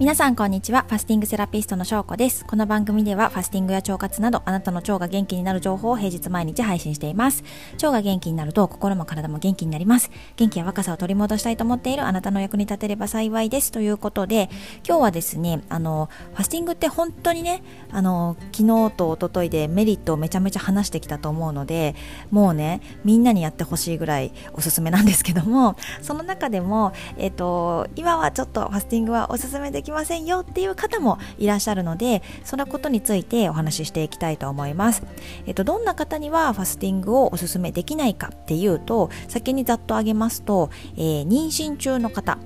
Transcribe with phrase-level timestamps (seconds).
[0.00, 0.86] 皆さんこんにちは。
[0.88, 2.46] ファスティングセラピストの翔子です。
[2.46, 7.44] この番組ではファスティングや腸活などあなたの腸が元気になる情報を平日毎日配信しています。
[7.74, 10.10] 腸が元気になると心も体も元気になります。
[10.36, 13.72] 元気や若さを取り戻したいと思っているあなたの役に立てれば幸いです。
[13.72, 14.48] ということで
[14.88, 21.94] 今日はですねあのファスティングって本当にねあの昨日と一昨日でメリットをめちゃめちゃ話してきたと思うので
[22.30, 35.02] もうねみんなにやってほしいぐらいおすすめなんですけどもその中でもえっ、と今はちょっとファスティングはおすすめでききませんよっていう方もいらっしゃるのでそのことについてお話ししていきたいと思います、
[35.46, 42.38] えっと、どんな方にはファスティングをおすすめできないかっていうと先にざっと挙げますと、えー、妊娠中の方、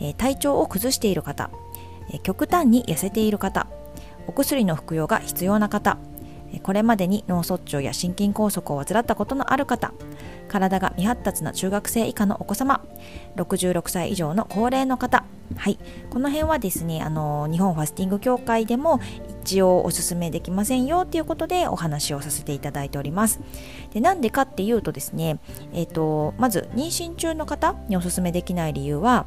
[0.00, 1.50] えー、体調を崩している方、
[2.10, 3.66] えー、極端に痩せている方
[4.26, 5.98] お薬の服用が必要な方
[6.62, 9.94] これまでに脳卒中や心筋梗塞を患ったことのある方
[10.48, 12.84] 体が未発達な中学生以下のお子様
[13.36, 15.24] 66歳以上の高齢の方
[15.56, 15.78] はい。
[16.10, 19.00] この辺はですねあの日本ファスティング協会でも
[19.42, 23.40] 一応おすすめできませんよっていうことでお話をさせていただいております。
[23.92, 25.38] でなんでかっていうとですね
[25.72, 29.26] えっ、ー、とまず妊娠中の方におすすめできない理由は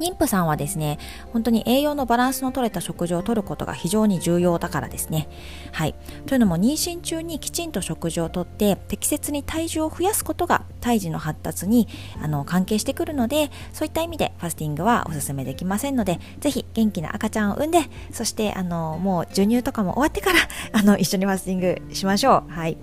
[0.00, 0.98] 妊婦さんはですね、
[1.32, 5.28] 本当に栄養のバランスの取れた食事をとることが非常に重要だからですね。
[5.72, 5.94] はい。
[6.26, 11.86] というのも妊娠中にきちんと食事をとって適切に体重を増やすことが胎児の発達に
[12.22, 20.38] あの関係してくるので、そういった意味でファスティングはお勧めできませんので、ぜひ元気な赤ちゃんを産んで、そしてあのもう授乳とかも終わってから
[20.72, 22.50] あの一緒にファスティングしましょう。
[22.50, 22.78] はい。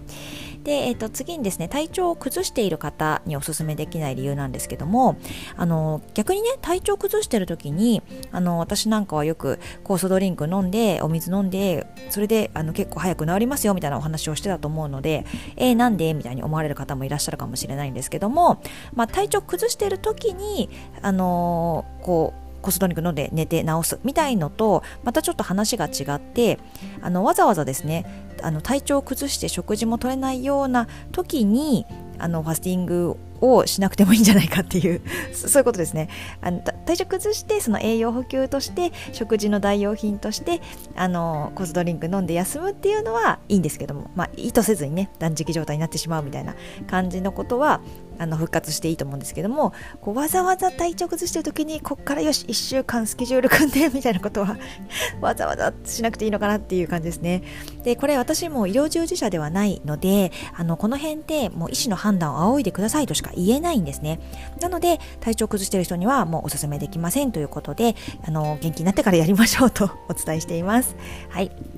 [0.68, 5.16] で、えー、と次にですね体調を崩している方におすすめできない理由なんですけども
[5.56, 16.14] あの逆にね体調崩してる時にあの私なんかはよく酵素ドリンク飲んでお水飲んでそれであの結構早く治りますよみたいなお話をしてたと思うのでえー、なんで？
[16.14, 18.62] みたいに思われる方もいらっしゃるかもしれないんですけども、
[18.94, 20.70] まあ、体調崩してる時に
[21.02, 26.60] あの、こうコストニック飲んで寝て治すみたいのとまたちょっと話が違って
[27.02, 31.86] あのわざわざですねあの体調を崩して食事も取れないような時に
[32.20, 36.10] あのファスティングをしなくてもいいんじゃないかっていう そういうことですね。
[36.42, 40.62] あの体調崩してその栄養補給として食事の代用品として
[40.98, 46.56] あのコスドリンク飲んで休むっていうのはいいんですけども、まあ、意図せずにね断食状態になってしまうみたいな
[46.88, 47.80] 感じのことは
[48.18, 54.58] あの復活していいと思うんですけどもこうわざわざ体調崩してる時にこっからよし1週間スケジュール組んでみたいなことは
[55.22, 57.44] わざわざしなくていいのかなっていう感じですね。
[57.84, 64.20] でこれ私も医療従事者ではないのであのこの辺でもう医師の判断を仰いでくださいとしか言えないんですね。
[64.62, 67.96] なので体調崩してる人にはもうおすすめできませんということで
[68.26, 70.96] あの元気になってからやりましょうとお伝えしています。
[71.30, 71.77] はい。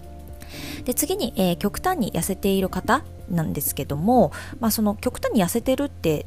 [0.86, 6.26] で次に、えー、極端に痩せている方なんですけども、まあ、その極端に痩せてるって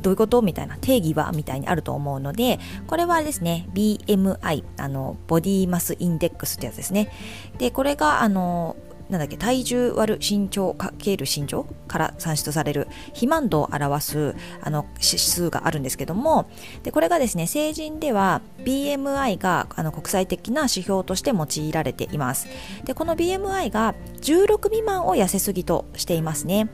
[0.00, 7.10] どういうことみたいな定義はみたいにあると思うのでこれはですね BMI あのボディマスインデックスってやつですね。
[7.58, 8.76] でこれがあの
[9.12, 16.48] なんだっけ体重割る身長かける身長から算出される肥満度を表すあの指数があるんですけども
[16.82, 22.48] でこれがですね成人では BMI があの国際的な指標として用いられています。
[22.84, 26.70] でこの BMI が16未満を痩せすぎとしていますね。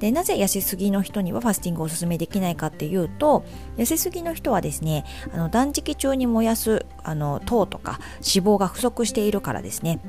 [0.00, 3.44] でなぜ痩せすぎの人にはファスティングをおすすめできないかっていうと
[3.76, 10.00] 痩せすぎの人はですねあの断食中に燃やすあの糖とか脂肪が不足しているからですね。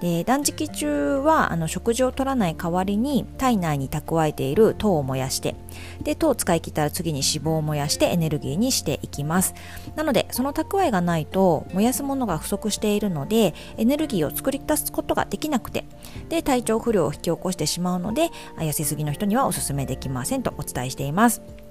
[0.00, 5.56] で断食中はあの食事を取らない代わりに体内に蓄えている糖を燃やして
[6.02, 9.54] で糖を使い切ったら次に脂肪を燃やしてエネルギーにしていきます。
[9.96, 15.84] なのでその蓄えがないと燃やすものが不足しているのでエネルギーを作り出すことができなくて
[16.28, 21.67] で体調不良を引き起こしてしまうので痩せすぎの人にはおすすめできませんとお伝えしています。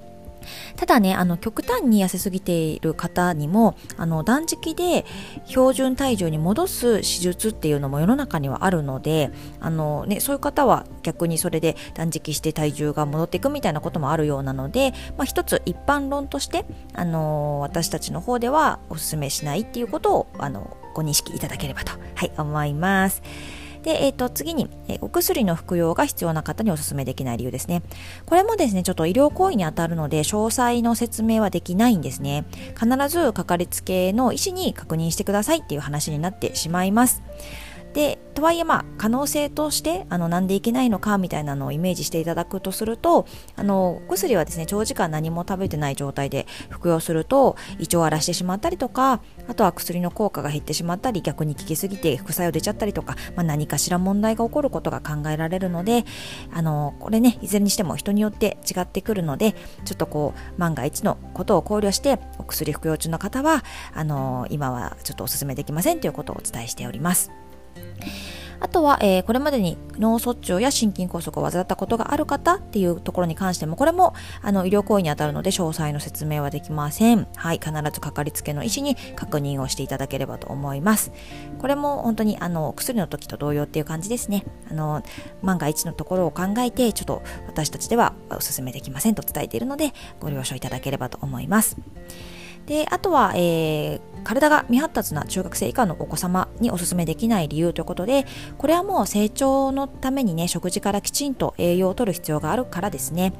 [0.76, 5.04] ただね、あの、極端に痩せすぎている方にも、あの、断食で
[5.46, 16.64] 標準体重に戻す手術っていうのも世の中にはあるので、あの、ね、そういう方は逆にそれで断食して体重が戻っていくみたいなこともあるようなので、まあ、一つ一般論として、
[16.94, 23.22] あの、私たちの方ではお勧めしないっていうことを、あの、ご認識いただければと、はい、思います。
[23.82, 27.82] で、えっ、ー、と、次に、え、お薬の服用が必要な方にお勧めできない理由ですね。
[28.26, 32.44] これもですね、ちょっと医療行為にあたるので、詳細の説明はできないんですね。
[32.78, 37.22] 必ずかかりつけの医師に確認してくださいっていう話になってしまいます。
[37.94, 43.26] でとはいえまあ可能性としてあのなんでいけないのかみたいなのをイメージしていただくとすると
[43.56, 56.04] あの薬はですね長時間何も食べてない状態で服用すると胃腸を荒らしてしまったりとかあとは薬の効果が減ってしまったり逆に効きすぎて副作用出ちゃったりとか、まあ、何かしら問題が起こることが考えられるので
[56.52, 63.64] あのこれねいずれにしても人によって違ってくるのでちょっとこう万が一のことを考慮してお薬服用中の方は
[63.94, 67.47] あの今はちょっとお勧めできませんということをお伝えしております。
[68.60, 77.28] あとは、えー、これまでに脳卒中や心筋梗塞を患ったことがある方っていうところに関しても、これもあの医療行為に当たるので詳細の説明はできません。
[77.36, 81.12] はい、必ずかかりつけの医師に確認をしていただければと思います。
[81.60, 84.44] これも本当にあの薬の時と同様っていう感じですね。
[84.68, 85.04] あの
[85.40, 91.76] 万が一のところを考えて、ちょっと私たちではお勧めできませんと伝えているので、ご了承いただければと思います。
[92.68, 98.26] であとは、えー、体が未発達な中学生以下のお子様にお勧めできない理由ということで
[98.58, 103.32] これはもう成長のためにね食事からきちんと栄養を取る必要があるからですね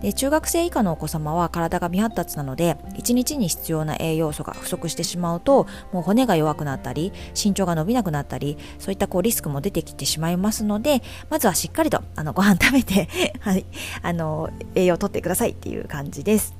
[0.00, 13.08] で中学生以下のお子様は体が未発達なので1日に必要な栄養素が不足してしまうともう骨が弱くなったり身長が伸びなくなったりそういったこうリスクも出てきてしまいますのでまずはしっかりとあのご飯食べて
[13.40, 13.66] はい、
[14.00, 16.59] あの栄養を取ってくださいっていう感じです。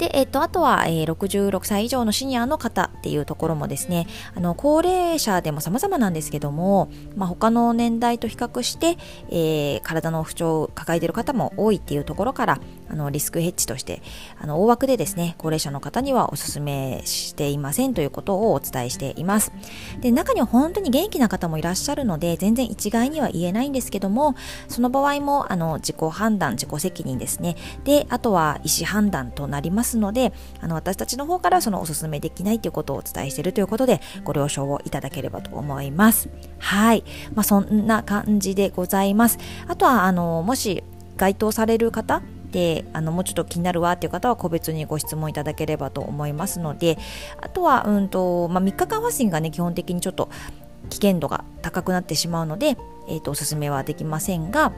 [0.00, 8.96] で、えっと、あとは、えー、66歳以上のシニアの方っていうところもですね、あの、高齢者でも様々なんですけども、まあ、他の年代と比較して、
[9.28, 14.00] えー、体の不調を抱えている方も多いっていうところから、あの、リスクヘッジとして、
[14.40, 19.52] あの、大枠でですね、高齢者の方にはお勧めしていませんということをお伝えしています。
[20.00, 24.34] で、中には本当に元気な方もいらっしゃるので、全然一概には言えないんですけども、
[24.66, 27.56] その場合も、あの、自己判断、自己責任ですね。
[27.84, 36.28] で、あとは意思判断となりますますので、あの私たちの方からそのおすすめできないということをお伝えしているということで、ご了承をいただければと思います。
[36.58, 37.04] はい。
[37.34, 39.38] まあ、そんな感じでございます。
[39.66, 40.84] あとは、あの、もし
[41.16, 42.22] 該当される方、
[42.52, 46.98] であのもうちょっと気になるわっていう方は個別にご質問いただければと思いますので
[47.40, 50.28] あとは、うんとまあ、3日間ファスティングがね基本的にちょっと
[50.88, 52.76] 危険度が高くなってしまうので、
[53.08, 54.72] えーとおすすめはできませんが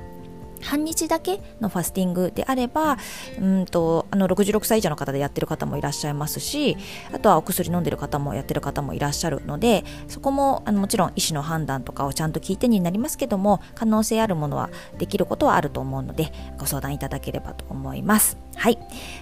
[0.62, 2.96] 半日だけのファスティングであれば、
[3.40, 6.76] うんと、あの、66歳以上の方でやってる方もいらっしゃいますし、
[7.12, 18.38] あとはお薬飲んでる方もやってる方もいらっしゃるので、そこも、あの、もちろん医師の判断とかをちゃんと聞いてになりますけども、可能性あるものはできることはあると思うので、ご相談いただければと思います。
[18.56, 18.78] はい。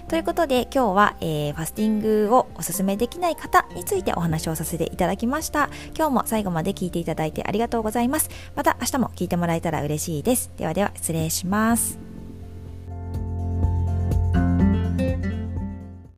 [0.07, 5.69] ということで、今日は、えー、ファスティングをおすすめできない方についてお話をさせていただきました。
[5.95, 8.29] 今日も最後まで聞いていただいてありがとうございます。
[8.55, 10.51] また明日も聞いてもらえたら嬉しいです。
[10.57, 12.10] ではでは、失礼します。